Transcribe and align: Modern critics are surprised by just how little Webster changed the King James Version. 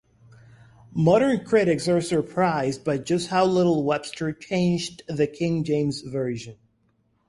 Modern 0.95 1.45
critics 1.45 1.87
are 1.87 2.01
surprised 2.01 2.83
by 2.83 2.97
just 2.97 3.27
how 3.27 3.45
little 3.45 3.83
Webster 3.83 4.33
changed 4.33 5.03
the 5.07 5.27
King 5.27 5.63
James 5.63 6.01
Version. 6.01 6.55